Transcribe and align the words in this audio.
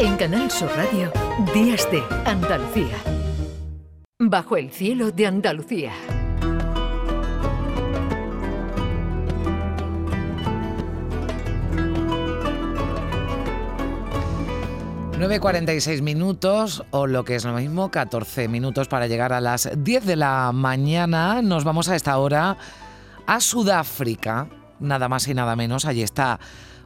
En 0.00 0.16
Canal 0.16 0.48
Sur 0.48 0.70
Radio, 0.76 1.10
Días 1.52 1.90
de 1.90 2.00
Andalucía. 2.24 2.94
Bajo 4.20 4.56
el 4.56 4.70
cielo 4.70 5.10
de 5.10 5.26
Andalucía. 5.26 5.92
...9.46 15.18 16.00
minutos, 16.00 16.84
o 16.92 17.08
lo 17.08 17.24
que 17.24 17.34
es 17.34 17.44
lo 17.44 17.52
mismo, 17.54 17.90
14 17.90 18.46
minutos 18.46 18.86
para 18.86 19.08
llegar 19.08 19.32
a 19.32 19.40
las 19.40 19.68
10 19.76 20.06
de 20.06 20.14
la 20.14 20.52
mañana. 20.52 21.42
Nos 21.42 21.64
vamos 21.64 21.88
a 21.88 21.96
esta 21.96 22.16
hora 22.18 22.56
a 23.26 23.40
Sudáfrica, 23.40 24.46
nada 24.78 25.08
más 25.08 25.26
y 25.26 25.34
nada 25.34 25.56
menos. 25.56 25.86
Allí 25.86 26.04
está 26.04 26.38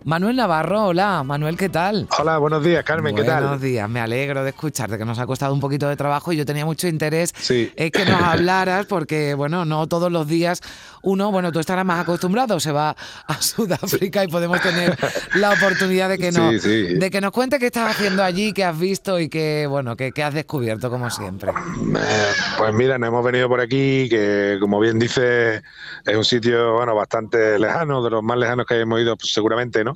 Manuel 0.04 0.36
Navarro, 0.36 0.86
hola. 0.86 1.22
Manuel, 1.22 1.56
¿qué 1.56 1.68
tal? 1.68 2.08
Hola, 2.18 2.38
buenos 2.38 2.64
días, 2.64 2.84
Carmen, 2.84 3.14
¿qué 3.14 3.24
tal? 3.24 3.44
Buenos 3.44 3.60
días, 3.60 3.88
me 3.88 4.00
alegro 4.00 4.42
de 4.42 4.50
escucharte, 4.50 4.98
que 4.98 5.04
nos 5.04 5.18
ha 5.18 5.26
costado 5.26 5.54
un 5.54 5.60
poquito 5.60 5.88
de 5.88 5.96
trabajo 5.96 6.32
y 6.32 6.36
yo 6.36 6.44
tenía 6.44 6.64
mucho 6.64 6.88
interés 6.88 7.32
en 7.50 7.90
que 7.90 8.04
nos 8.04 8.20
hablaras, 8.20 8.86
porque, 8.86 9.34
bueno, 9.34 9.64
no 9.64 9.86
todos 9.86 10.10
los 10.10 10.26
días 10.26 10.60
uno, 11.02 11.30
bueno, 11.32 11.52
tú 11.52 11.58
estarás 11.60 11.84
más 11.84 12.00
acostumbrado, 12.00 12.58
se 12.60 12.72
va 12.72 12.96
a 13.26 13.42
Sudáfrica 13.42 14.24
y 14.24 14.28
podemos 14.28 14.60
tener 14.60 14.96
la 15.34 15.52
oportunidad 15.52 16.08
de 16.08 16.18
que, 16.18 16.32
nos, 16.32 16.62
de 16.62 17.10
que 17.10 17.20
nos 17.20 17.32
cuente 17.32 17.58
qué 17.58 17.66
estás 17.66 17.90
haciendo 17.90 18.22
allí, 18.22 18.52
qué 18.52 18.64
has 18.64 18.78
visto 18.78 19.18
y 19.18 19.28
qué, 19.28 19.66
bueno, 19.68 19.96
qué, 19.96 20.12
has 20.22 20.34
descubierto, 20.34 20.90
como 20.90 21.10
siempre. 21.10 21.50
Eh, 21.50 22.32
pues 22.56 22.72
mira, 22.74 22.98
nos 22.98 23.08
hemos 23.08 23.24
venido 23.24 23.48
por 23.48 23.60
aquí, 23.60 24.08
que 24.08 24.58
como 24.60 24.78
bien 24.78 24.98
dice, 24.98 25.62
es 26.06 26.16
un 26.16 26.24
sitio, 26.24 26.74
bueno, 26.74 26.94
bastante 26.94 27.58
lejano, 27.58 28.02
de 28.02 28.10
los 28.10 28.22
más 28.22 28.38
lejanos 28.38 28.66
que 28.66 28.80
hemos 28.80 29.00
ido, 29.00 29.16
pues, 29.16 29.32
seguramente, 29.32 29.82
¿no? 29.82 29.91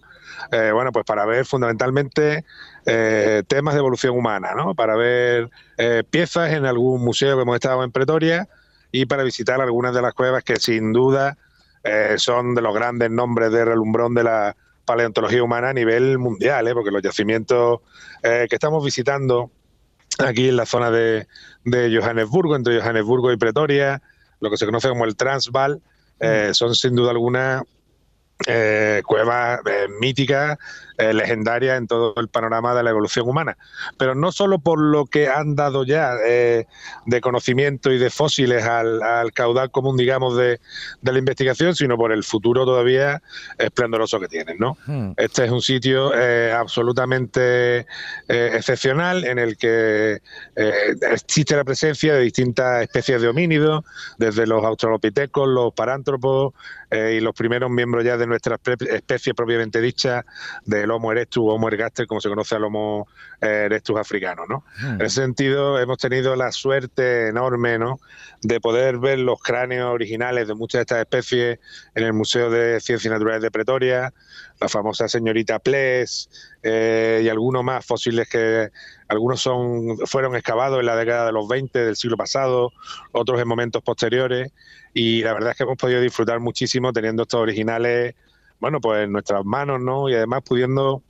Eh, 0.52 0.70
bueno, 0.72 0.92
pues 0.92 1.04
para 1.04 1.24
ver 1.26 1.44
fundamentalmente 1.44 2.44
eh, 2.84 3.42
temas 3.46 3.74
de 3.74 3.80
evolución 3.80 4.16
humana, 4.16 4.54
¿no? 4.54 4.74
Para 4.74 4.96
ver 4.96 5.50
eh, 5.76 6.04
piezas 6.08 6.52
en 6.52 6.66
algún 6.66 7.04
museo 7.04 7.36
que 7.36 7.42
hemos 7.42 7.56
estado 7.56 7.82
en 7.82 7.90
Pretoria 7.90 8.48
y 8.92 9.06
para 9.06 9.22
visitar 9.22 9.60
algunas 9.60 9.94
de 9.94 10.02
las 10.02 10.14
cuevas 10.14 10.44
que 10.44 10.56
sin 10.56 10.92
duda 10.92 11.36
son 12.16 12.56
de 12.56 12.62
los 12.62 12.74
grandes 12.74 13.12
nombres 13.12 13.52
de 13.52 13.64
relumbrón 13.64 14.12
de 14.12 14.24
la 14.24 14.56
paleontología 14.84 15.40
humana 15.40 15.68
a 15.68 15.72
nivel 15.72 16.18
mundial, 16.18 16.68
porque 16.74 16.90
los 16.90 17.00
yacimientos 17.00 17.78
que 18.22 18.48
estamos 18.50 18.84
visitando 18.84 19.52
aquí 20.18 20.48
en 20.48 20.56
la 20.56 20.66
zona 20.66 20.90
de, 20.90 21.28
de 21.62 21.96
Johannesburgo, 21.96 22.56
entre 22.56 22.80
Johannesburgo 22.80 23.30
y 23.30 23.36
Pretoria, 23.36 24.02
lo 24.40 24.50
que 24.50 24.56
se 24.56 24.66
conoce 24.66 24.88
como 24.88 25.04
el 25.04 25.14
Transvaal, 25.14 25.80
mm. 26.20 26.54
son 26.54 26.74
sin 26.74 26.96
duda 26.96 27.12
alguna 27.12 27.62
eh, 28.46 29.02
cuevas 29.06 29.60
eh, 29.66 29.86
míticas 30.00 30.58
eh, 30.98 31.12
legendaria 31.12 31.76
en 31.76 31.86
todo 31.86 32.14
el 32.16 32.28
panorama 32.28 32.74
de 32.74 32.82
la 32.82 32.88
evolución 32.88 33.28
humana. 33.28 33.58
Pero 33.98 34.14
no 34.14 34.32
solo 34.32 34.60
por 34.60 34.80
lo 34.80 35.04
que 35.04 35.28
han 35.28 35.54
dado 35.54 35.84
ya 35.84 36.14
eh, 36.26 36.64
de 37.04 37.20
conocimiento 37.20 37.92
y 37.92 37.98
de 37.98 38.08
fósiles 38.08 38.64
al, 38.64 39.30
caudal 39.34 39.70
común, 39.70 39.98
digamos, 39.98 40.38
de, 40.38 40.58
la 41.02 41.18
investigación, 41.18 41.74
sino 41.74 41.98
por 41.98 42.12
el 42.12 42.24
futuro 42.24 42.64
todavía 42.64 43.20
esplendoroso 43.58 44.18
que 44.20 44.28
tienen. 44.28 44.56
¿no? 44.58 44.78
Hmm. 44.86 45.12
Este 45.18 45.44
es 45.44 45.50
un 45.50 45.60
sitio 45.60 46.14
eh, 46.14 46.50
absolutamente 46.52 47.86
excepcional 48.28 49.24
en 49.24 49.38
el 49.38 49.58
que 49.58 50.22
existe 51.12 51.56
la 51.56 51.64
presencia 51.64 52.14
de 52.14 52.20
distintas 52.20 52.82
especies 52.82 53.20
de 53.20 53.28
homínidos, 53.28 53.84
desde 54.16 54.46
los 54.46 54.64
australopitecos, 54.64 55.46
los 55.46 55.74
parántropos 55.74 56.54
y 56.90 57.20
los 57.20 57.34
primeros 57.34 57.70
miembros 57.70 58.04
ya 58.04 58.16
de 58.16 58.25
nuestra 58.26 58.58
especie 58.64 59.34
propiamente 59.34 59.80
dicha 59.80 60.24
de 60.64 60.82
el 60.82 60.90
Homo 60.90 61.12
erectus 61.12 61.42
o 61.42 61.54
Homo 61.54 61.68
ergaster, 61.68 62.06
como 62.06 62.20
se 62.20 62.28
conoce 62.28 62.54
al 62.54 62.64
Homo 62.64 63.08
eh, 63.40 63.64
erectus 63.66 63.98
africano. 63.98 64.44
¿no? 64.48 64.64
Hmm. 64.80 65.00
En 65.00 65.02
ese 65.02 65.22
sentido, 65.22 65.78
hemos 65.78 65.98
tenido 65.98 66.36
la 66.36 66.52
suerte 66.52 67.28
enorme 67.28 67.78
¿no? 67.78 68.00
de 68.42 68.60
poder 68.60 68.98
ver 68.98 69.18
los 69.18 69.40
cráneos 69.40 69.92
originales 69.92 70.48
de 70.48 70.54
muchas 70.54 70.80
de 70.80 70.82
estas 70.82 70.98
especies 71.00 71.58
en 71.94 72.04
el 72.04 72.12
Museo 72.12 72.50
de 72.50 72.80
Ciencias 72.80 73.12
Naturales 73.12 73.42
de 73.42 73.50
Pretoria, 73.50 74.12
la 74.60 74.68
famosa 74.68 75.08
señorita 75.08 75.58
Ples 75.58 76.30
eh, 76.62 77.22
y 77.24 77.28
algunos 77.28 77.62
más 77.62 77.84
fósiles 77.84 78.28
que 78.28 78.70
algunos 79.08 79.40
son 79.40 79.98
fueron 80.06 80.34
excavados 80.34 80.80
en 80.80 80.86
la 80.86 80.96
década 80.96 81.26
de 81.26 81.32
los 81.32 81.46
20 81.46 81.84
del 81.84 81.96
siglo 81.96 82.16
pasado, 82.16 82.72
otros 83.12 83.40
en 83.40 83.48
momentos 83.48 83.82
posteriores 83.82 84.52
y 84.94 85.22
la 85.22 85.34
verdad 85.34 85.50
es 85.50 85.56
que 85.58 85.64
hemos 85.64 85.76
podido 85.76 86.00
disfrutar 86.00 86.40
muchísimo 86.40 86.92
teniendo 86.92 87.22
estos 87.22 87.40
originales 87.40 88.14
bueno, 88.60 88.80
pues 88.80 89.04
en 89.04 89.12
nuestras 89.12 89.44
manos, 89.44 89.80
¿no? 89.80 90.08
Y 90.08 90.14
además 90.14 90.42
pudiendo 90.44 91.02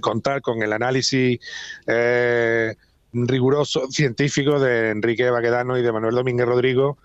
contar 0.00 0.42
con 0.42 0.62
el 0.62 0.72
análisis 0.72 1.38
eh, 1.86 2.74
riguroso 3.12 3.86
científico 3.90 4.60
de 4.60 4.90
Enrique 4.90 5.30
Baquedano 5.30 5.78
y 5.78 5.82
de 5.82 5.92
Manuel 5.92 6.14
Domínguez 6.14 6.46
Rodrigo, 6.46 6.98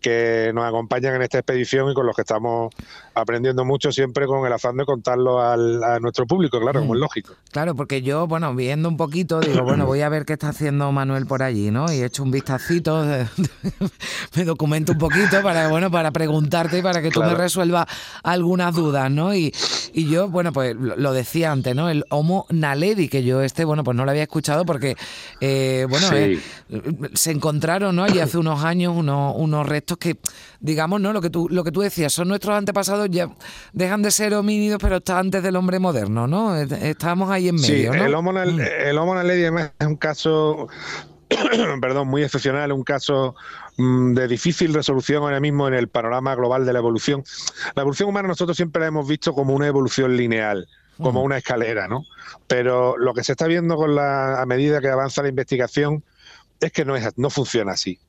que 0.00 0.52
nos 0.54 0.64
acompañan 0.64 1.14
en 1.16 1.22
esta 1.22 1.38
expedición 1.38 1.90
y 1.90 1.94
con 1.94 2.06
los 2.06 2.14
que 2.14 2.22
estamos 2.22 2.72
aprendiendo 3.14 3.64
mucho 3.64 3.90
siempre 3.92 4.26
con 4.26 4.46
el 4.46 4.52
afán 4.52 4.76
de 4.76 4.84
contarlo 4.84 5.40
al, 5.40 5.82
a 5.82 5.98
nuestro 5.98 6.26
público, 6.26 6.60
claro, 6.60 6.80
como 6.80 6.94
es 6.94 6.98
mm. 6.98 7.02
lógico. 7.02 7.34
Claro, 7.50 7.74
porque 7.74 8.02
yo, 8.02 8.26
bueno, 8.26 8.54
viendo 8.54 8.88
un 8.88 8.96
poquito, 8.96 9.40
digo, 9.40 9.62
bueno, 9.64 9.86
voy 9.86 10.02
a 10.02 10.08
ver 10.08 10.24
qué 10.24 10.34
está 10.34 10.50
haciendo 10.50 10.90
Manuel 10.92 11.26
por 11.26 11.42
allí, 11.42 11.70
¿no? 11.70 11.92
Y 11.92 12.00
he 12.00 12.04
hecho 12.04 12.22
un 12.22 12.30
vistacito, 12.30 13.04
me 14.36 14.44
documento 14.44 14.92
un 14.92 14.98
poquito 14.98 15.42
para, 15.42 15.68
bueno, 15.68 15.90
para 15.90 16.10
preguntarte 16.10 16.78
y 16.78 16.82
para 16.82 17.02
que 17.02 17.10
tú 17.10 17.20
me 17.20 17.34
resuelvas 17.34 17.86
algunas 18.22 18.74
dudas, 18.74 19.10
¿no? 19.10 19.34
Y, 19.34 19.52
y 19.92 20.08
yo, 20.08 20.28
bueno, 20.28 20.52
pues 20.52 20.76
lo 20.76 21.12
decía 21.12 21.50
antes, 21.50 21.74
¿no? 21.74 21.88
El 21.90 22.04
Homo 22.10 22.46
naledi, 22.50 23.08
que 23.08 23.24
yo 23.24 23.42
este, 23.42 23.64
bueno, 23.64 23.82
pues 23.84 23.96
no 23.96 24.04
lo 24.04 24.10
había 24.10 24.22
escuchado 24.22 24.64
porque, 24.64 24.96
eh, 25.40 25.86
bueno, 25.88 26.08
eh, 26.12 26.40
se 27.14 27.30
encontraron, 27.32 27.96
¿no? 27.96 28.06
Y 28.08 28.20
hace 28.20 28.38
unos 28.38 28.62
años 28.64 28.94
unos, 28.96 29.34
unos 29.36 29.57
restos 29.66 29.98
que, 29.98 30.18
digamos, 30.60 31.00
¿no? 31.00 31.12
Lo 31.12 31.20
que 31.20 31.30
tú, 31.30 31.48
lo 31.48 31.64
que 31.64 31.72
tú 31.72 31.80
decías, 31.80 32.12
son 32.12 32.28
nuestros 32.28 32.56
antepasados, 32.56 33.08
ya 33.10 33.30
dejan 33.72 34.02
de 34.02 34.10
ser 34.10 34.34
homínidos, 34.34 34.78
pero 34.80 34.96
está 34.96 35.18
antes 35.18 35.42
del 35.42 35.56
hombre 35.56 35.78
moderno, 35.78 36.26
¿no? 36.26 36.56
Estamos 36.56 37.30
ahí 37.30 37.48
en 37.48 37.56
medio, 37.56 37.92
sí, 37.92 37.98
El 37.98 38.14
Homo, 38.14 38.32
mm. 38.32 38.60
el 38.60 38.98
Homo 38.98 39.14
naledi 39.14 39.44
es 39.78 39.86
un 39.86 39.96
caso 39.96 40.68
perdón, 41.80 42.08
muy 42.08 42.22
excepcional, 42.22 42.72
un 42.72 42.84
caso 42.84 43.34
mm, 43.76 44.14
de 44.14 44.28
difícil 44.28 44.72
resolución 44.72 45.22
ahora 45.22 45.40
mismo 45.40 45.68
en 45.68 45.74
el 45.74 45.88
panorama 45.88 46.34
global 46.34 46.64
de 46.64 46.72
la 46.72 46.78
evolución. 46.78 47.24
La 47.74 47.82
evolución 47.82 48.08
humana 48.08 48.28
nosotros 48.28 48.56
siempre 48.56 48.80
la 48.80 48.88
hemos 48.88 49.06
visto 49.06 49.32
como 49.34 49.54
una 49.54 49.66
evolución 49.66 50.16
lineal, 50.16 50.66
como 50.96 51.22
una 51.22 51.38
escalera, 51.38 51.86
¿no? 51.86 52.04
Pero 52.48 52.96
lo 52.96 53.14
que 53.14 53.22
se 53.22 53.32
está 53.32 53.46
viendo 53.46 53.76
con 53.76 53.94
la, 53.94 54.40
a 54.40 54.46
medida 54.46 54.80
que 54.80 54.88
avanza 54.88 55.22
la 55.22 55.28
investigación 55.28 56.02
es 56.60 56.72
que 56.72 56.84
no, 56.84 56.96
es, 56.96 57.16
no 57.16 57.30
funciona 57.30 57.72
así 57.72 58.00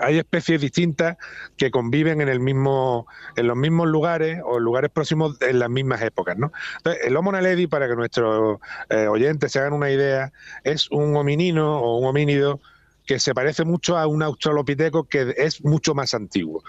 hay 0.00 0.18
especies 0.18 0.60
distintas 0.60 1.16
que 1.56 1.70
conviven 1.70 2.20
en 2.20 2.28
el 2.28 2.40
mismo, 2.40 3.06
en 3.36 3.46
los 3.46 3.56
mismos 3.56 3.88
lugares 3.88 4.40
o 4.44 4.58
lugares 4.58 4.90
próximos 4.90 5.36
en 5.40 5.58
las 5.58 5.70
mismas 5.70 6.02
épocas, 6.02 6.36
¿no? 6.36 6.52
Entonces, 6.78 7.02
el 7.04 7.16
Homo 7.16 7.32
naledi, 7.32 7.66
para 7.66 7.88
que 7.88 7.96
nuestros 7.96 8.58
eh, 8.90 9.06
oyentes 9.06 9.52
se 9.52 9.58
hagan 9.58 9.72
una 9.72 9.90
idea, 9.90 10.32
es 10.64 10.90
un 10.90 11.16
hominino 11.16 11.80
o 11.80 11.98
un 11.98 12.06
homínido 12.06 12.60
que 13.06 13.18
se 13.18 13.34
parece 13.34 13.64
mucho 13.64 13.98
a 13.98 14.06
un 14.06 14.22
australopiteco 14.22 15.04
que 15.04 15.34
es 15.36 15.64
mucho 15.64 15.94
más 15.94 16.14
antiguo. 16.14 16.62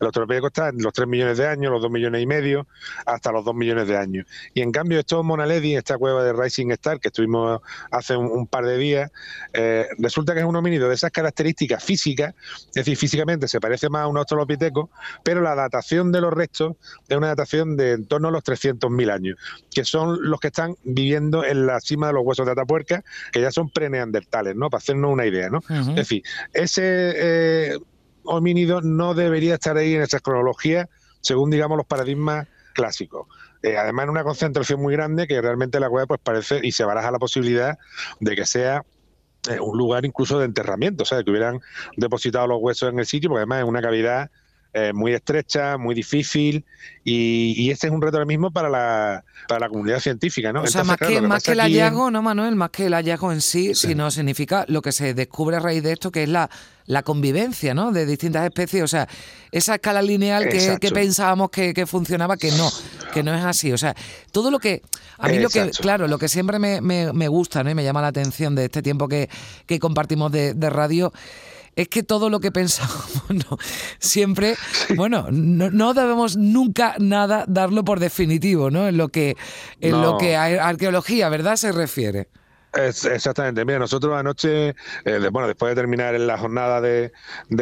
El 0.00 0.06
Australopithecus 0.06 0.48
está 0.48 0.68
en 0.68 0.82
los 0.82 0.92
3 0.92 1.08
millones 1.08 1.38
de 1.38 1.46
años, 1.46 1.72
los 1.72 1.82
2 1.82 1.90
millones 1.90 2.22
y 2.22 2.26
medio, 2.26 2.66
hasta 3.06 3.32
los 3.32 3.44
2 3.44 3.54
millones 3.54 3.88
de 3.88 3.96
años. 3.96 4.26
Y 4.54 4.60
en 4.60 4.72
cambio, 4.72 4.98
estos 4.98 5.24
Monaledi, 5.24 5.74
esta 5.74 5.96
cueva 5.96 6.22
de 6.22 6.32
Rising 6.32 6.70
Star, 6.72 7.00
que 7.00 7.08
estuvimos 7.08 7.60
hace 7.90 8.16
un, 8.16 8.46
par 8.46 8.64
de 8.64 8.78
días, 8.78 9.10
eh, 9.52 9.86
resulta 9.98 10.34
que 10.34 10.40
es 10.40 10.46
un 10.46 10.54
homínido 10.54 10.88
de 10.88 10.94
esas 10.94 11.10
características 11.10 11.82
físicas, 11.82 12.34
es 12.68 12.74
decir, 12.74 12.96
físicamente 12.96 13.48
se 13.48 13.60
parece 13.60 13.88
más 13.88 14.02
a 14.02 14.06
un 14.06 14.18
Australopithecus, 14.18 14.88
pero 15.24 15.40
la 15.40 15.54
datación 15.54 16.12
de 16.12 16.20
los 16.20 16.32
restos 16.32 16.76
es 17.08 17.16
una 17.16 17.28
datación 17.28 17.76
de 17.76 17.96
en 17.96 18.06
torno 18.06 18.28
a 18.28 18.30
los 18.30 18.44
300.000 18.44 19.10
años, 19.10 19.38
que 19.74 19.84
son 19.84 20.18
los 20.22 20.40
que 20.40 20.48
están 20.48 20.76
viviendo 20.84 21.44
en 21.44 21.66
la 21.66 21.80
cima 21.80 22.08
de 22.08 22.12
los 22.12 22.24
huesos 22.24 22.46
de 22.46 22.52
Atapuerca, 22.52 23.02
que 23.32 23.40
ya 23.40 23.50
son 23.50 23.70
preneandertales, 23.70 24.54
¿no? 24.54 24.70
Para 24.70 24.78
hacernos 24.78 25.12
una 25.12 25.26
idea, 25.26 25.48
¿no? 25.48 25.60
Es 25.68 25.94
decir, 25.94 26.22
ese... 26.52 26.82
Eh, 26.84 27.78
homínido 28.26 28.80
no 28.82 29.14
debería 29.14 29.54
estar 29.54 29.76
ahí 29.76 29.94
en 29.94 30.02
esa 30.02 30.20
cronología, 30.20 30.88
según 31.20 31.50
digamos 31.50 31.76
los 31.76 31.86
paradigmas 31.86 32.46
clásicos. 32.74 33.26
Eh, 33.62 33.76
además, 33.76 34.08
una 34.08 34.22
concentración 34.22 34.80
muy 34.80 34.92
grande 34.94 35.26
que 35.26 35.40
realmente 35.40 35.80
la 35.80 35.88
cueva 35.88 36.06
pues 36.06 36.20
parece 36.22 36.60
y 36.62 36.72
se 36.72 36.84
baraja 36.84 37.10
la 37.10 37.18
posibilidad 37.18 37.78
de 38.20 38.36
que 38.36 38.46
sea 38.46 38.84
eh, 39.48 39.58
un 39.60 39.76
lugar 39.76 40.04
incluso 40.04 40.38
de 40.38 40.44
enterramiento, 40.44 41.02
o 41.02 41.06
sea, 41.06 41.22
que 41.22 41.30
hubieran 41.30 41.60
depositado 41.96 42.46
los 42.46 42.58
huesos 42.60 42.90
en 42.92 42.98
el 42.98 43.06
sitio, 43.06 43.30
porque 43.30 43.40
además 43.40 43.60
es 43.60 43.68
una 43.68 43.82
cavidad 43.82 44.30
eh, 44.78 44.92
muy 44.92 45.14
estrecha, 45.14 45.78
muy 45.78 45.94
difícil, 45.94 46.66
y, 47.02 47.70
este 47.70 47.86
es 47.86 47.92
un 47.94 48.02
reto 48.02 48.18
ahora 48.18 48.26
mismo 48.26 48.50
para 48.50 48.68
la, 48.68 49.24
para 49.48 49.60
la 49.60 49.68
comunidad 49.70 50.00
científica, 50.00 50.52
¿no? 50.52 50.64
O 50.64 50.66
sea, 50.66 50.84
más 50.84 50.98
que, 50.98 51.22
más 51.22 51.42
que 51.42 51.52
el 51.52 51.60
hallazgo, 51.60 52.10
¿no, 52.10 52.20
Manuel? 52.20 52.56
Más 52.56 52.68
que 52.68 52.84
el 52.84 52.92
hallazgo 52.92 53.32
en 53.32 53.40
sí, 53.40 53.74
sino 53.74 54.10
significa 54.10 54.66
lo 54.68 54.82
que 54.82 54.92
se 54.92 55.14
descubre 55.14 55.56
a 55.56 55.60
raíz 55.60 55.82
de 55.82 55.92
esto, 55.92 56.10
que 56.10 56.24
es 56.24 56.28
la, 56.28 56.50
la 56.84 57.02
convivencia, 57.02 57.72
¿no? 57.72 57.90
De 57.90 58.04
distintas 58.04 58.44
especies, 58.44 58.82
o 58.82 58.88
sea, 58.88 59.08
esa 59.50 59.76
escala 59.76 60.02
lineal 60.02 60.46
que, 60.50 60.90
pensábamos 60.92 61.48
que, 61.48 61.86
funcionaba, 61.86 62.36
que 62.36 62.50
no, 62.50 62.70
que 63.14 63.22
no 63.22 63.34
es 63.34 63.44
así. 63.46 63.72
O 63.72 63.78
sea, 63.78 63.94
todo 64.30 64.50
lo 64.50 64.58
que, 64.58 64.82
a 65.16 65.28
mí 65.28 65.38
lo 65.38 65.48
que, 65.48 65.70
claro, 65.70 66.08
lo 66.08 66.18
que 66.18 66.28
siempre 66.28 66.58
me, 66.58 66.82
me, 66.82 67.28
gusta, 67.28 67.64
¿no? 67.64 67.70
Y 67.70 67.74
me 67.74 67.82
llama 67.82 68.02
la 68.02 68.08
atención 68.08 68.54
de 68.54 68.66
este 68.66 68.82
tiempo 68.82 69.08
que, 69.08 69.30
que 69.64 69.78
compartimos 69.78 70.30
de, 70.32 70.52
de 70.52 70.68
radio 70.68 71.14
es 71.76 71.88
que 71.88 72.02
todo 72.02 72.30
lo 72.30 72.40
que 72.40 72.50
pensamos, 72.50 73.06
no, 73.28 73.58
siempre, 73.98 74.56
bueno, 74.96 75.26
no, 75.30 75.94
debemos 75.94 76.36
nunca 76.36 76.96
nada 76.98 77.44
darlo 77.46 77.84
por 77.84 78.00
definitivo, 78.00 78.70
¿no? 78.70 78.88
En 78.88 78.96
lo 78.96 79.08
que, 79.08 79.36
en 79.80 80.00
lo 80.00 80.16
que 80.16 80.36
a 80.36 80.66
arqueología, 80.66 81.28
¿verdad? 81.28 81.56
Se 81.56 81.70
refiere 81.72 82.28
exactamente. 82.76 83.64
Mira, 83.64 83.78
nosotros 83.78 84.14
anoche, 84.14 84.74
eh, 85.04 85.28
bueno, 85.30 85.48
después 85.48 85.70
de 85.70 85.80
terminar 85.80 86.14
en 86.14 86.26
la 86.26 86.38
jornada 86.38 86.80
de, 86.80 87.12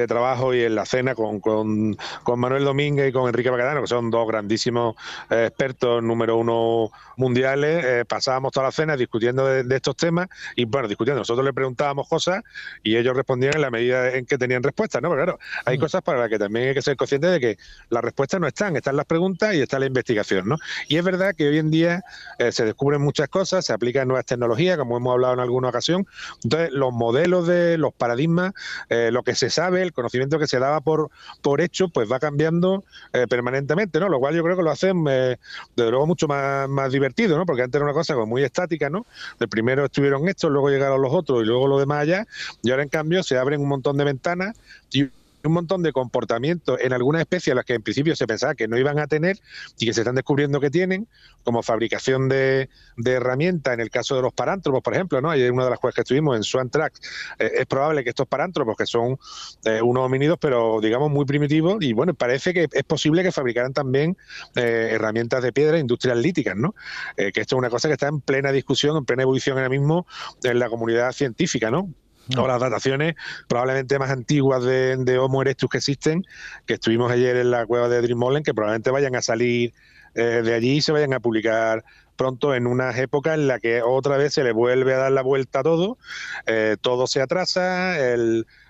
trabajo 0.09 0.55
y 0.55 0.63
en 0.63 0.75
la 0.75 0.85
cena 0.85 1.15
con, 1.15 1.41
con, 1.41 1.97
Manuel 2.37 2.65
Domínguez 2.65 3.09
y 3.09 3.13
con 3.13 3.29
Enrique 3.29 3.51
Bacadano, 3.51 3.81
que 3.83 3.87
son 3.87 4.11
dos 4.11 4.27
grandísimos 4.29 4.97
eh, 5.31 5.47
expertos 5.47 6.03
número 6.03 6.37
uno 6.37 6.91
mundiales, 7.17 7.85
eh, 7.85 8.05
pasábamos 8.05 8.53
toda 8.53 8.67
la 8.67 8.73
cena 8.73 8.97
discutiendo 8.97 9.47
de, 9.47 9.75
estos 9.75 9.97
temas 9.97 10.29
y, 10.57 10.65
bueno, 10.65 10.89
discutiendo. 10.89 11.21
Nosotros 11.21 11.45
le 11.45 11.53
preguntábamos 11.53 12.09
cosas 12.09 12.43
y 12.83 12.97
ellos 12.97 13.17
respondían 13.17 13.55
en 13.55 13.63
la 13.63 13.71
medida 13.71 14.15
en 14.15 14.27
que 14.27 14.37
tenían 14.37 14.63
respuestas, 14.63 15.01
¿no? 15.01 15.11
Pero 15.11 15.25
claro, 15.25 15.39
hay 15.65 15.79
mm. 15.79 15.81
cosas 15.81 16.03
para 16.03 16.21
las 16.21 16.29
que 16.29 16.39
también 16.39 16.69
hay 16.69 16.75
que 16.75 16.83
ser 16.83 16.97
conscientes 16.97 17.31
de 17.31 17.41
que 17.41 17.59
las 17.89 18.03
respuestas 18.03 18.41
no 18.41 18.47
están, 18.47 18.77
están 18.77 18.97
las 18.97 19.07
preguntas 19.07 19.55
y 19.55 19.63
está 19.63 19.79
la 19.79 19.87
investigación, 19.87 20.49
¿no? 20.49 20.57
Y 20.89 20.97
es 20.97 21.05
verdad 21.05 21.35
que 21.37 21.49
hoy 21.49 21.59
en 21.59 21.71
día 21.71 22.03
se 22.51 22.65
descubren 22.65 23.01
muchas 23.01 23.29
cosas, 23.29 23.65
se 23.65 23.73
aplican 23.73 24.09
nuevas 24.09 24.27
tecnologías, 24.27 24.77
como 24.77 24.97
hemos 24.97 25.04
hemos 25.05 25.12
hablado 25.12 25.35
en 25.35 25.41
alguna 25.41 25.69
ocasión. 25.69 26.06
Entonces, 26.43 26.71
los 26.73 26.93
modelos 26.93 27.47
de 27.47 27.79
los 27.79 27.93
paradigmas, 27.93 28.53
eh, 28.89 29.11
lo 29.12 29.23
que 29.23 29.35
se 29.35 29.51
sabe, 29.51 29.83
el 29.83 29.93
conocimiento 29.93 30.39
que 30.39 30.47
se 30.47 30.59
daba 30.59 30.81
por, 30.81 31.11
por 31.43 31.61
hecho, 31.61 31.89
pues 31.89 32.11
va 32.11 32.19
cambiando 32.19 32.85
eh, 33.12 33.27
permanentemente, 33.29 34.01
¿no? 34.01 34.09
Lo 34.09 34.19
cual 34.19 34.35
yo 34.35 34.43
creo 34.43 34.56
que 34.56 34.62
lo 34.62 34.71
hacen, 34.71 35.05
eh, 35.09 35.37
desde 35.77 35.91
luego, 35.91 36.06
mucho 36.06 36.27
más, 36.27 36.69
más 36.69 36.91
divertido, 36.91 37.37
¿no? 37.37 37.47
Porque 37.47 37.62
antes 37.62 37.79
era 37.79 37.85
una 37.85 37.95
cosa 37.95 38.15
como 38.15 38.27
muy 38.27 38.43
estática, 38.43 38.89
¿no? 38.91 39.06
De 39.39 39.47
primero 39.47 39.85
estuvieron 39.85 40.29
estos, 40.29 40.51
luego 40.51 40.71
llegaron 40.71 41.01
los 41.03 41.12
otros 41.12 41.43
y 41.43 41.47
luego 41.47 41.69
los 41.69 41.81
demás 41.81 42.03
allá. 42.03 42.27
Y 42.62 42.71
ahora, 42.71 42.83
en 42.83 42.89
cambio, 42.89 43.23
se 43.23 43.37
abren 43.37 43.61
un 43.61 43.69
montón 43.69 43.97
de 43.97 44.05
ventanas 44.05 44.56
y 44.91 45.09
un 45.44 45.52
montón 45.52 45.82
de 45.82 45.93
comportamientos 45.93 46.79
en 46.81 46.93
algunas 46.93 47.20
especies 47.20 47.52
a 47.52 47.56
las 47.56 47.64
que 47.64 47.75
en 47.75 47.82
principio 47.82 48.17
se 48.17 48.26
pensaba 48.26 48.55
que 48.55 48.67
no 48.69 48.79
iban 48.79 48.99
a 48.99 49.06
tener 49.06 49.38
y 49.79 49.87
que 49.87 49.93
se 49.93 50.00
están 50.00 50.14
descubriendo 50.14 50.61
que 50.61 50.70
tienen, 50.70 51.06
como 51.43 51.62
fabricación 51.62 52.29
de, 52.29 52.69
herramientas, 53.05 53.75
en 53.75 53.81
el 53.81 53.91
caso 53.91 54.17
de 54.17 54.23
los 54.23 54.32
parántropos, 54.32 54.82
por 54.82 54.94
ejemplo, 54.94 55.20
¿no? 55.20 55.31
Hay 55.31 55.43
una 55.49 55.64
de 55.64 55.70
las 55.70 55.79
cuales 55.79 55.94
que 55.94 56.00
estuvimos 56.00 56.37
en 56.37 56.43
Swan 56.43 56.70
Tracks, 56.70 57.00
eh, 57.38 57.52
es 57.58 57.67
probable 57.67 58.02
que 58.02 58.11
estos 58.11 58.26
parántropos, 58.26 58.76
que 58.76 58.87
son 58.87 59.19
eh, 59.64 59.81
unos 59.82 60.05
homínidos, 60.05 60.38
pero 60.41 60.81
digamos 60.81 61.11
muy 61.11 61.25
primitivos, 61.25 61.76
y 61.81 61.93
bueno, 61.93 62.14
parece 62.14 62.55
que 62.55 62.69
es 62.73 62.85
posible 62.85 63.23
que 63.23 63.32
fabricaran 63.32 63.73
también 63.73 64.17
eh, 64.56 64.91
herramientas 64.93 65.43
de 65.43 65.52
piedra 65.52 65.79
industrial 65.79 66.23
líticas, 66.23 66.56
¿no? 66.56 66.75
que 67.17 67.41
esto 67.41 67.56
es 67.56 67.58
una 67.58 67.70
cosa 67.70 67.88
que 67.88 67.94
está 67.94 68.08
en 68.08 68.20
plena 68.20 68.52
discusión, 68.52 68.96
en 68.96 69.05
plena 69.05 69.23
evolución 69.23 69.56
ahora 69.56 69.69
mismo 69.69 70.06
en 70.43 70.58
la 70.58 70.69
comunidad 70.69 71.12
científica, 71.12 71.70
¿no? 71.70 71.93
O 72.37 72.47
las 72.47 72.61
dataciones 72.61 73.15
probablemente 73.49 73.99
más 73.99 74.11
antiguas 74.11 74.65
de, 74.65 75.19
Homo 75.19 75.43
erectus 75.43 75.71
que 75.71 75.79
existen, 75.79 76.25
que 76.67 76.75
estuvimos 76.75 77.11
ayer 77.11 77.37
en 77.37 77.50
la 77.50 77.67
cueva 77.67 77.88
de 77.88 78.00
Drimolen, 78.00 78.43
que 78.43 78.55
probablemente 78.55 78.91
vayan 78.91 79.15
a 79.17 79.23
salir 79.23 79.73
eh, 80.15 80.43
de 80.44 80.55
allí 80.55 80.76
y 80.76 80.81
se 80.81 80.93
vayan 80.93 81.12
a 81.12 81.21
publicar 81.21 81.85
pronto 82.17 82.55
en 82.55 82.67
unas 82.67 82.97
épocas 82.99 83.35
en 83.35 83.49
las 83.49 83.61
que 83.61 83.82
otra 83.82 84.17
vez 84.17 84.35
se 84.35 84.44
le 84.44 84.53
vuelve 84.53 84.94
a 84.94 84.99
dar 84.99 85.12
la 85.12 85.23
vuelta 85.23 85.61
a 85.61 85.62
todo, 85.62 85.99
eh, 86.47 86.76
todo 86.81 87.06
se 87.06 87.21
atrasa, 87.21 87.97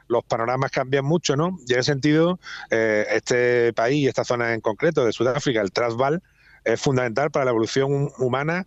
los 0.09 0.25
panoramas 0.25 0.71
cambian 0.71 1.05
mucho, 1.05 1.37
¿no? 1.37 1.59
Y 1.67 1.75
en 1.75 1.81
ese 1.81 1.93
sentido, 1.93 2.39
eh, 2.71 3.07
este 3.11 3.73
país, 3.75 4.09
esta 4.09 4.25
zona 4.25 4.55
en 4.55 4.61
concreto 4.61 5.05
de 5.05 5.13
Sudáfrica, 5.13 5.61
el 5.61 5.73
Transvaal, 5.73 6.23
es 6.65 6.81
fundamental 6.81 7.31
para 7.31 7.45
la 7.45 7.51
evolución 7.51 8.11
humana 8.19 8.67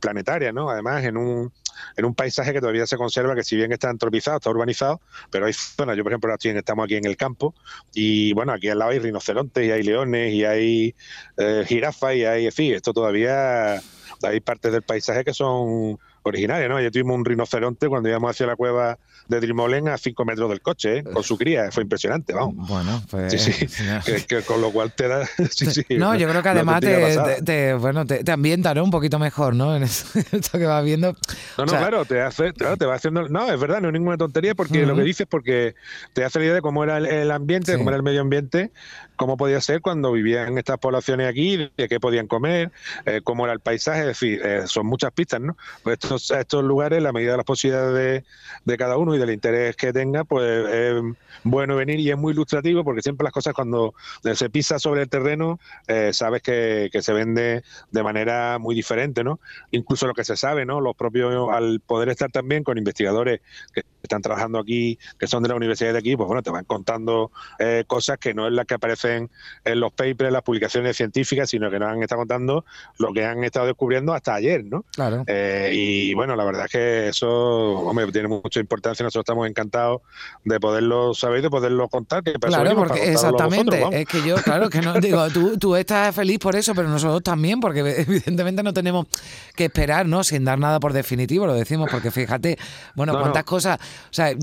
planetaria, 0.00 0.52
¿no? 0.52 0.70
Además, 0.70 1.04
en 1.04 1.16
un 1.16 1.52
en 1.96 2.04
un 2.04 2.14
paisaje 2.14 2.52
que 2.52 2.60
todavía 2.60 2.86
se 2.86 2.96
conserva, 2.96 3.34
que 3.34 3.42
si 3.42 3.56
bien 3.56 3.72
está 3.72 3.90
antropizado, 3.90 4.36
está 4.36 4.50
urbanizado, 4.50 5.00
pero 5.30 5.46
hay 5.46 5.52
zonas, 5.52 5.96
yo 5.96 6.02
por 6.02 6.12
ejemplo 6.12 6.34
estamos 6.34 6.84
aquí 6.84 6.96
en 6.96 7.06
el 7.06 7.16
campo 7.16 7.54
y 7.92 8.32
bueno, 8.32 8.52
aquí 8.52 8.68
al 8.68 8.78
lado 8.78 8.90
hay 8.90 8.98
rinocerontes 8.98 9.64
y 9.64 9.70
hay 9.70 9.82
leones 9.82 10.32
y 10.32 10.44
hay 10.44 10.94
eh, 11.36 11.64
jirafas 11.66 12.14
y 12.14 12.24
hay, 12.24 12.46
en 12.46 12.52
fin, 12.52 12.74
esto 12.74 12.92
todavía 12.92 13.80
hay 14.22 14.40
partes 14.40 14.72
del 14.72 14.82
paisaje 14.82 15.24
que 15.24 15.34
son 15.34 15.98
originarias, 16.24 16.68
¿no? 16.68 16.80
Ya 16.80 16.90
tuvimos 16.90 17.16
un 17.16 17.24
rinoceronte 17.24 17.88
cuando 17.88 18.08
íbamos 18.08 18.30
hacia 18.30 18.46
la 18.46 18.56
cueva 18.56 18.98
de 19.28 19.40
Drimolen 19.40 19.88
a 19.88 19.96
5 19.96 20.24
metros 20.24 20.50
del 20.50 20.60
coche, 20.60 20.98
¿eh? 20.98 21.04
con 21.04 21.22
su 21.22 21.38
cría. 21.38 21.70
Fue 21.70 21.82
impresionante, 21.82 22.32
vamos. 22.34 22.68
Bueno, 22.68 23.02
pues. 23.10 23.32
Sí, 23.32 23.52
sí. 23.52 23.66
que, 24.28 24.42
con 24.42 24.60
lo 24.60 24.70
cual 24.70 24.92
te 24.92 25.08
da. 25.08 25.26
Sí, 25.50 25.66
sí, 25.66 25.84
no, 25.90 26.16
yo 26.16 26.28
creo 26.28 26.42
que 26.42 26.48
además 26.48 26.80
te, 26.80 27.74
bueno, 27.74 28.06
te, 28.06 28.30
ambienta, 28.32 28.74
¿no? 28.74 28.82
Un 28.82 28.90
poquito 28.90 29.18
mejor, 29.18 29.54
¿no? 29.54 29.76
En 29.76 29.82
esto 29.82 30.58
que 30.58 30.66
vas 30.66 30.84
viendo. 30.84 31.16
No, 31.58 31.66
no, 31.66 31.72
claro, 31.72 32.04
te 32.04 32.20
hace. 32.20 32.52
Claro, 32.52 32.76
te 32.76 32.86
va 32.86 32.94
haciendo. 32.94 33.28
No, 33.28 33.50
es 33.50 33.60
verdad, 33.60 33.80
no 33.80 33.88
es 33.88 33.92
ninguna 33.92 34.16
tontería, 34.16 34.54
porque 34.54 34.84
lo 34.84 34.96
que 34.96 35.02
dices, 35.02 35.26
porque 35.28 35.74
te 36.12 36.24
hace 36.24 36.38
la 36.38 36.44
idea 36.46 36.54
de 36.54 36.62
cómo 36.62 36.82
era 36.82 36.98
el, 36.98 37.30
ambiente, 37.30 37.72
de 37.72 37.78
cómo 37.78 37.90
era 37.90 37.96
el 37.96 38.02
medio 38.02 38.20
ambiente, 38.20 38.72
cómo 39.16 39.36
podía 39.36 39.60
ser 39.60 39.80
cuando 39.80 40.12
vivían 40.12 40.58
estas 40.58 40.78
poblaciones 40.78 41.28
aquí, 41.28 41.70
de 41.76 41.88
qué 41.88 42.00
podían 42.00 42.26
comer, 42.26 42.72
eh, 43.06 43.20
cómo 43.22 43.44
era 43.44 43.52
el 43.52 43.60
paisaje. 43.60 44.00
Es 44.00 44.06
decir, 44.06 44.40
eh, 44.44 44.62
son 44.66 44.86
muchas 44.86 45.12
pistas, 45.12 45.40
¿no? 45.40 45.56
Pues 45.82 45.98
estos, 46.16 46.36
estos 46.36 46.64
lugares, 46.64 47.02
la 47.02 47.12
medida 47.12 47.32
de 47.32 47.36
las 47.38 47.46
posibilidades 47.46 48.24
de, 48.64 48.76
cada 48.76 48.96
uno 48.96 49.14
y 49.14 49.18
del 49.18 49.30
interés 49.30 49.76
que 49.76 49.92
tenga, 49.92 50.24
pues 50.24 50.66
es 50.68 51.02
bueno 51.44 51.76
venir 51.76 52.00
y 52.00 52.10
es 52.10 52.16
muy 52.16 52.32
ilustrativo 52.32 52.84
porque 52.84 53.02
siempre 53.02 53.24
las 53.24 53.32
cosas 53.32 53.54
cuando 53.54 53.94
se 54.34 54.50
pisa 54.50 54.78
sobre 54.78 55.02
el 55.02 55.08
terreno, 55.08 55.58
eh, 55.86 56.12
sabes 56.12 56.42
que, 56.42 56.90
se 56.94 57.12
vende 57.12 57.62
de 57.90 58.02
manera 58.02 58.58
muy 58.58 58.74
diferente, 58.74 59.24
¿no? 59.24 59.40
Incluso 59.70 60.06
lo 60.06 60.14
que 60.14 60.24
se 60.24 60.36
sabe, 60.36 60.64
¿no? 60.64 60.80
Los 60.80 60.96
propios, 60.96 61.50
al 61.50 61.80
poder 61.80 62.08
estar 62.08 62.30
también 62.30 62.64
con 62.64 62.78
investigadores 62.78 63.40
que 63.74 63.82
están 64.04 64.22
trabajando 64.22 64.58
aquí, 64.58 64.98
que 65.18 65.26
son 65.26 65.42
de 65.42 65.48
la 65.48 65.54
universidad 65.54 65.92
de 65.92 65.98
aquí, 65.98 66.16
pues 66.16 66.26
bueno, 66.26 66.42
te 66.42 66.50
van 66.50 66.64
contando 66.64 67.30
eh, 67.58 67.84
cosas 67.86 68.18
que 68.18 68.34
no 68.34 68.46
es 68.46 68.52
las 68.52 68.66
que 68.66 68.74
aparecen 68.74 69.30
en 69.64 69.80
los 69.80 69.92
papers, 69.92 70.28
en 70.28 70.32
las 70.32 70.42
publicaciones 70.42 70.96
científicas, 70.96 71.50
sino 71.50 71.70
que 71.70 71.78
nos 71.78 71.88
han 71.88 72.02
estado 72.02 72.20
contando 72.20 72.64
lo 72.98 73.12
que 73.12 73.24
han 73.24 73.42
estado 73.44 73.66
descubriendo 73.66 74.12
hasta 74.14 74.34
ayer, 74.34 74.64
¿no? 74.64 74.84
Claro. 74.94 75.24
Eh, 75.26 75.70
y 75.72 76.14
bueno, 76.14 76.36
la 76.36 76.44
verdad 76.44 76.66
es 76.66 76.72
que 76.72 77.08
eso, 77.08 77.28
hombre, 77.28 78.10
tiene 78.12 78.28
mucha 78.28 78.60
importancia. 78.60 79.04
Nosotros 79.04 79.24
estamos 79.24 79.48
encantados 79.48 80.02
de 80.44 80.60
poderlo 80.60 81.14
saber 81.14 81.40
y 81.40 81.42
de 81.42 81.50
poderlo 81.50 81.88
contar. 81.88 82.22
Que 82.22 82.34
claro, 82.34 82.74
porque 82.74 83.10
exactamente. 83.12 83.82
es 83.92 84.06
que 84.06 84.22
yo, 84.22 84.36
claro, 84.36 84.68
que 84.68 84.80
no 84.80 84.94
digo, 85.00 85.28
tú, 85.30 85.58
tú 85.58 85.76
estás 85.76 86.14
feliz 86.14 86.38
por 86.38 86.56
eso, 86.56 86.74
pero 86.74 86.88
nosotros 86.88 87.22
también, 87.22 87.60
porque 87.60 87.80
evidentemente 87.80 88.62
no 88.62 88.72
tenemos 88.72 89.06
que 89.54 89.66
esperar, 89.66 90.06
¿no? 90.06 90.24
Sin 90.24 90.44
dar 90.44 90.58
nada 90.58 90.80
por 90.80 90.92
definitivo, 90.92 91.46
lo 91.46 91.54
decimos, 91.54 91.88
porque 91.90 92.10
fíjate, 92.10 92.58
bueno, 92.94 93.18
cuántas 93.18 93.44
cosas 93.44 93.78
o 94.10 94.12
sea, 94.14 94.34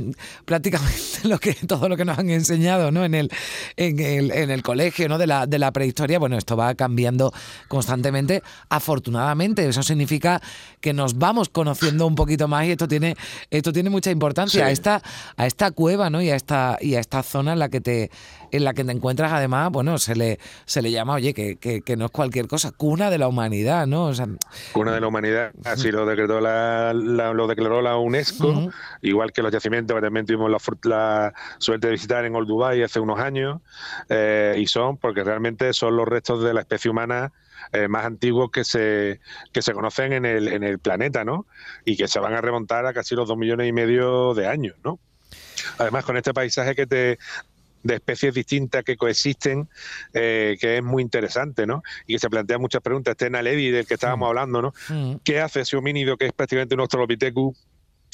prácticamente 0.45 0.95
lo 1.23 1.39
que, 1.39 1.53
todo 1.53 1.89
lo 1.89 1.97
que 1.97 2.05
nos 2.05 2.17
han 2.17 2.29
enseñado 2.29 2.91
¿no? 2.91 3.05
en, 3.05 3.13
el, 3.13 3.31
en, 3.77 3.99
el, 3.99 4.31
en 4.31 4.51
el 4.51 4.63
colegio 4.63 5.07
¿no? 5.09 5.17
de, 5.17 5.27
la, 5.27 5.47
de 5.47 5.59
la 5.59 5.71
prehistoria, 5.71 6.19
bueno, 6.19 6.37
esto 6.37 6.57
va 6.57 6.75
cambiando 6.75 7.33
constantemente, 7.67 8.43
afortunadamente. 8.69 9.67
Eso 9.67 9.83
significa 9.83 10.41
que 10.79 10.93
nos 10.93 11.17
vamos 11.17 11.49
conociendo 11.49 12.07
un 12.07 12.15
poquito 12.15 12.47
más 12.47 12.65
y 12.65 12.71
esto 12.71 12.87
tiene, 12.87 13.15
esto 13.49 13.71
tiene 13.71 13.89
mucha 13.89 14.11
importancia 14.11 14.65
a, 14.65 14.71
esta, 14.71 15.01
a 15.37 15.45
esta 15.45 15.71
cueva 15.71 16.09
¿no? 16.09 16.21
y, 16.21 16.29
a 16.29 16.35
esta, 16.35 16.77
y 16.81 16.95
a 16.95 16.99
esta 16.99 17.23
zona 17.23 17.53
en 17.53 17.59
la 17.59 17.69
que 17.69 17.81
te 17.81 18.11
en 18.51 18.63
la 18.63 18.73
que 18.73 18.83
te 18.83 18.91
encuentras 18.91 19.31
además, 19.31 19.71
bueno, 19.71 19.97
se 19.97 20.15
le, 20.15 20.39
se 20.65 20.81
le 20.81 20.91
llama, 20.91 21.13
oye, 21.13 21.33
que, 21.33 21.57
que, 21.57 21.97
no 21.97 22.05
es 22.05 22.11
cualquier 22.11 22.47
cosa, 22.47 22.71
cuna 22.71 23.09
de 23.09 23.17
la 23.17 23.27
humanidad, 23.27 23.87
¿no? 23.87 24.05
O 24.05 24.13
sea, 24.13 24.27
cuna 24.73 24.93
de 24.93 25.01
la 25.01 25.07
humanidad, 25.07 25.51
así 25.65 25.91
lo 25.91 26.05
decretó 26.05 26.39
la, 26.39 26.93
lo 26.93 27.47
declaró 27.47 27.81
la 27.81 27.97
UNESCO, 27.97 28.69
igual 29.01 29.31
que 29.31 29.41
los 29.41 29.51
yacimientos 29.51 29.95
que 29.95 30.01
también 30.01 30.25
tuvimos 30.25 30.51
la, 30.83 31.33
suerte 31.57 31.87
de 31.87 31.91
visitar 31.91 32.25
en 32.25 32.35
Old 32.35 32.47
Dubai 32.47 32.83
hace 32.83 32.99
unos 32.99 33.19
años, 33.19 33.61
eh, 34.09 34.55
y 34.57 34.67
son, 34.67 34.97
porque 34.97 35.23
realmente 35.23 35.73
son 35.73 35.95
los 35.95 36.07
restos 36.07 36.43
de 36.43 36.53
la 36.53 36.61
especie 36.61 36.91
humana 36.91 37.31
eh, 37.73 37.87
más 37.87 38.05
antiguos 38.05 38.51
que 38.51 38.63
se, 38.63 39.21
que 39.53 39.61
se 39.61 39.73
conocen 39.73 40.13
en 40.13 40.25
el, 40.25 40.47
en 40.49 40.63
el 40.63 40.79
planeta, 40.79 41.23
¿no? 41.23 41.45
Y 41.85 41.95
que 41.95 42.07
se 42.07 42.19
van 42.19 42.33
a 42.33 42.41
remontar 42.41 42.85
a 42.85 42.93
casi 42.93 43.15
los 43.15 43.27
dos 43.27 43.37
millones 43.37 43.67
y 43.67 43.71
medio 43.71 44.33
de 44.33 44.47
años, 44.47 44.75
¿no? 44.83 44.99
Además, 45.77 46.05
con 46.05 46.17
este 46.17 46.33
paisaje 46.33 46.75
que 46.75 46.87
te 46.87 47.19
de 47.83 47.95
especies 47.95 48.33
distintas 48.33 48.83
que 48.83 48.97
coexisten, 48.97 49.69
eh, 50.13 50.57
que 50.59 50.77
es 50.77 50.83
muy 50.83 51.03
interesante, 51.03 51.65
¿no? 51.65 51.83
Y 52.07 52.13
que 52.13 52.19
se 52.19 52.29
plantean 52.29 52.61
muchas 52.61 52.81
preguntas. 52.81 53.13
Este 53.13 53.29
Naledi 53.29 53.71
del 53.71 53.85
que 53.85 53.95
estábamos 53.95 54.27
mm. 54.27 54.29
hablando, 54.29 54.61
¿no? 54.61 54.73
Mm. 54.89 55.15
¿Qué 55.23 55.39
hace 55.39 55.61
ese 55.61 55.77
homínido 55.77 56.17
que 56.17 56.27
es 56.27 56.33
prácticamente 56.33 56.75
un 56.75 56.81
Australopithecus 56.81 57.57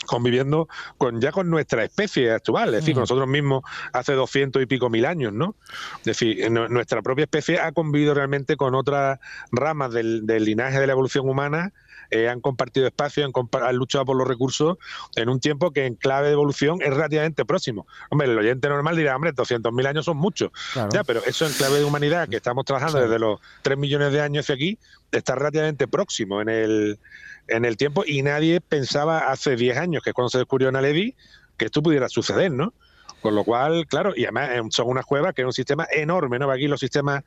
conviviendo 0.06 0.68
con 0.98 1.20
ya 1.20 1.32
con 1.32 1.50
nuestra 1.50 1.84
especie 1.84 2.32
actual, 2.32 2.70
es 2.70 2.82
decir, 2.82 2.94
con 2.94 3.02
nosotros 3.02 3.28
mismos 3.28 3.64
hace 3.94 4.14
doscientos 4.14 4.62
y 4.62 4.66
pico 4.66 4.90
mil 4.90 5.06
años, 5.06 5.34
¿no? 5.34 5.56
Es 6.00 6.06
decir, 6.06 6.52
nuestra 6.52 7.02
propia 7.02 7.24
especie 7.24 7.60
ha 7.60 7.72
convivido 7.72 8.14
realmente 8.14 8.58
con 8.58 8.76
otras 8.76 9.20
ramas 9.52 9.92
del, 9.92 10.26
linaje 10.26 10.80
de 10.80 10.88
la 10.88 10.94
evolución 10.94 11.28
humana 11.28 11.74
eh, 12.12 12.30
han 12.30 12.42
compartido 12.42 12.88
espacio, 12.88 13.26
han, 13.26 13.76
luchado 13.76 14.06
por 14.06 14.16
los 14.16 14.28
recursos 14.28 14.78
en 15.16 15.30
un 15.30 15.40
tiempo 15.40 15.72
que 15.72 15.86
en 15.86 15.96
clave 15.96 16.28
de 16.28 16.34
evolución 16.34 16.82
es 16.82 16.90
relativamente 16.90 17.46
próximo. 17.46 17.88
Hombre, 18.10 18.28
el 18.28 18.38
oyente 18.38 18.70
normal 18.70 18.96
dirá, 18.96 19.16
hombre, 19.16 19.34
200.000 19.34 19.88
años 19.88 20.06
son 20.06 20.18
muchos. 20.18 20.52
Ya, 20.92 21.04
pero 21.04 21.22
eso 21.26 21.46
en 21.46 21.54
clave 21.54 21.80
de 21.80 21.86
humanidad, 21.86 22.28
que 22.30 22.38
estamos 22.38 22.66
trabajando 22.66 23.00
desde 23.00 23.20
los 23.20 23.40
3 23.62 23.78
millones 23.78 24.12
de 24.12 24.22
años 24.22 24.46
hacia 24.46 24.56
aquí, 24.56 24.78
está 25.12 25.36
relativamente 25.36 25.88
próximo 25.88 26.42
en 26.42 26.50
el, 26.50 27.00
en 27.48 27.66
el 27.66 27.78
tiempo 27.78 28.04
y 28.06 28.22
nadie 28.22 28.62
pensaba 28.62 29.30
hace 29.32 29.56
10 29.56 29.78
años, 29.78 30.04
que 30.04 30.12
es 30.12 30.14
cuando 30.14 30.30
se 30.30 30.38
descubrió 30.40 30.72
Naledi, 30.72 31.16
que 31.58 31.66
esto 31.66 31.82
pudiera 31.82 32.10
suceder, 32.10 32.52
¿no? 32.52 32.74
Con 33.22 33.34
lo 33.34 33.44
cual, 33.44 33.88
claro, 33.88 34.14
y 34.16 34.24
además 34.26 34.50
eh, 34.54 34.62
son 34.70 34.90
unas 34.90 35.06
cuevas 35.06 35.34
que 35.34 35.42
es 35.42 35.46
un 35.46 35.54
sistema 35.54 35.88
enorme, 35.92 36.38
¿no? 36.38 36.50
Aquí 36.52 36.68
los 36.68 36.80
sistemas 36.80 37.24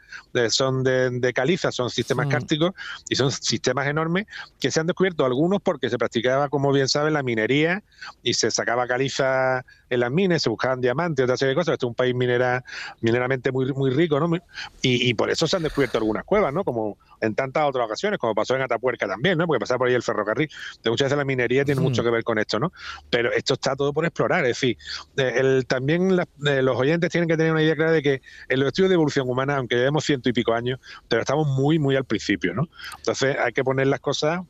son 0.48 0.84
de, 0.84 1.32
caliza, 1.34 1.72
son 1.72 1.90
sistemas 1.90 2.26
mm. 2.26 2.30
cárticos 2.30 2.72
y 3.08 3.16
son 3.16 3.30
sistemas 3.32 3.86
enormes 3.88 4.26
que 4.60 4.70
se 4.70 4.80
han 4.80 4.86
descubierto 4.86 5.24
algunos 5.24 5.60
porque 5.60 5.90
se 5.90 5.98
practicaba, 5.98 6.48
como 6.48 6.72
bien 6.72 6.88
saben, 6.88 7.12
la 7.12 7.22
minería 7.22 7.82
y 8.22 8.34
se 8.34 8.50
sacaba 8.50 8.86
caliza 8.86 9.64
en 9.88 10.00
las 10.00 10.10
minas, 10.12 10.42
se 10.42 10.48
buscaban 10.48 10.80
diamantes, 10.80 11.24
otra 11.24 11.36
serie 11.36 11.50
de 11.50 11.56
cosas. 11.56 11.72
Este 11.74 11.86
es 11.86 11.88
un 11.88 11.94
país 11.94 12.14
minera, 12.14 12.64
mineramente 13.00 13.50
muy, 13.50 13.72
muy 13.72 13.90
rico, 13.90 14.20
¿no? 14.20 14.36
Y, 14.82 15.08
y 15.08 15.14
por 15.14 15.30
eso 15.30 15.46
se 15.46 15.56
han 15.56 15.62
descubierto 15.64 15.98
algunas 15.98 16.24
cuevas, 16.24 16.52
¿no? 16.52 16.62
Como 16.64 16.98
en 17.20 17.34
tantas 17.34 17.64
otras 17.68 17.86
ocasiones, 17.86 18.18
como 18.18 18.34
pasó 18.34 18.56
en 18.56 18.62
Atapuerca 18.62 19.06
también, 19.06 19.38
¿no? 19.38 19.46
Porque 19.46 19.60
pasaba 19.60 19.78
por 19.78 19.88
ahí 19.88 19.94
el 19.94 20.02
ferrocarril. 20.02 20.50
De 20.82 20.90
muchas 20.90 21.06
veces 21.06 21.18
la 21.18 21.24
minería 21.24 21.64
tiene 21.64 21.80
mucho 21.80 22.02
que 22.02 22.10
ver 22.10 22.24
con 22.24 22.38
esto, 22.38 22.58
¿no? 22.58 22.72
Pero 23.10 23.32
esto 23.32 23.54
está 23.54 23.76
todo 23.76 23.92
por 23.92 24.04
explorar. 24.04 24.44
Es 24.44 24.60
decir, 24.60 24.76
eh, 25.16 25.32
el, 25.36 25.66
también 25.66 26.20
eh, 26.46 26.62
los 26.62 26.76
oyentes 26.76 27.10
tienen 27.10 27.28
que 27.28 27.36
tener 27.36 27.52
una 27.52 27.62
idea 27.62 27.76
clara 27.76 27.92
de 27.92 28.02
que 28.02 28.22
en 28.48 28.60
los 28.60 28.68
estudios 28.68 28.90
de 28.90 28.94
evolución 28.94 29.28
humana, 29.28 29.56
aunque 29.56 29.76
llevemos 29.76 30.04
ciento 30.04 30.28
y 30.28 30.32
pico 30.32 30.52
años, 30.52 30.78
pero 31.08 31.22
estamos 31.22 31.46
muy, 31.48 31.78
muy 31.78 31.96
al 31.96 32.04
principio, 32.04 32.54
¿no? 32.54 32.68
Entonces 32.98 33.36
hay 33.38 33.52
que 33.52 33.64
poner 33.64 33.86
las 33.86 34.00
cosas 34.00 34.40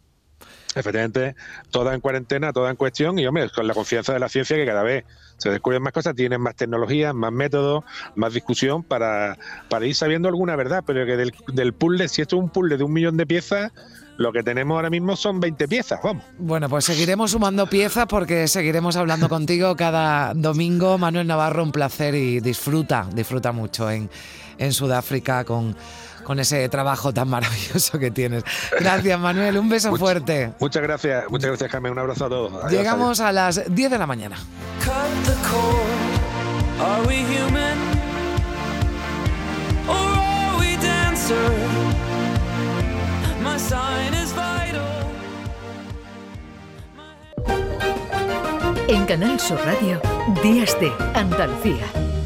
efectivamente, 0.74 1.34
toda 1.70 1.94
en 1.94 2.00
cuarentena, 2.00 2.52
toda 2.52 2.70
en 2.70 2.76
cuestión, 2.76 3.18
y 3.18 3.26
hombre, 3.26 3.48
con 3.50 3.66
la 3.66 3.74
confianza 3.74 4.12
de 4.12 4.20
la 4.20 4.28
ciencia 4.28 4.56
que 4.56 4.66
cada 4.66 4.82
vez 4.82 5.04
se 5.38 5.50
descubren 5.50 5.82
más 5.82 5.92
cosas, 5.92 6.14
tienen 6.14 6.40
más 6.40 6.54
tecnologías, 6.54 7.14
más 7.14 7.32
métodos, 7.32 7.84
más 8.14 8.32
discusión 8.32 8.82
para, 8.82 9.38
para 9.68 9.86
ir 9.86 9.94
sabiendo 9.94 10.28
alguna 10.28 10.54
verdad, 10.56 10.84
pero 10.86 11.06
que 11.06 11.16
del, 11.16 11.34
del 11.52 11.72
puzzle, 11.72 12.08
si 12.08 12.22
esto 12.22 12.36
es 12.36 12.42
un 12.42 12.50
puzzle 12.50 12.76
de 12.76 12.84
un 12.84 12.92
millón 12.92 13.16
de 13.16 13.26
piezas, 13.26 13.72
lo 14.20 14.32
que 14.32 14.42
tenemos 14.42 14.76
ahora 14.76 14.90
mismo 14.90 15.16
son 15.16 15.40
20 15.40 15.66
piezas, 15.66 15.98
vamos. 16.04 16.22
Bueno, 16.38 16.68
pues 16.68 16.84
seguiremos 16.84 17.30
sumando 17.30 17.66
piezas 17.66 18.04
porque 18.06 18.48
seguiremos 18.48 18.96
hablando 18.96 19.30
contigo 19.30 19.74
cada 19.76 20.34
domingo. 20.34 20.98
Manuel 20.98 21.26
Navarro, 21.26 21.62
un 21.62 21.72
placer 21.72 22.14
y 22.14 22.40
disfruta, 22.40 23.08
disfruta 23.14 23.50
mucho 23.52 23.90
en, 23.90 24.10
en 24.58 24.72
Sudáfrica 24.74 25.44
con 25.44 25.74
con 26.30 26.38
ese 26.38 26.68
trabajo 26.68 27.12
tan 27.12 27.28
maravilloso 27.28 27.98
que 27.98 28.12
tienes. 28.12 28.44
Gracias, 28.78 29.18
Manuel. 29.18 29.58
Un 29.58 29.68
beso 29.68 29.96
fuerte. 29.96 30.52
Muchas 30.60 30.80
gracias, 30.80 31.24
muchas 31.28 31.48
gracias, 31.48 31.68
Carmen. 31.68 31.90
Un 31.90 31.98
abrazo 31.98 32.26
a 32.26 32.28
todos. 32.28 32.70
Llegamos 32.70 33.18
a 33.18 33.32
las 33.32 33.60
10 33.74 33.90
de 33.90 33.98
la 33.98 34.06
mañana. 34.06 34.36
En 48.86 49.06
Canal 49.06 49.40
Sur 49.40 49.58
Radio, 49.64 50.00
Días 50.44 50.78
de 50.78 50.92
Andalucía. 51.14 52.19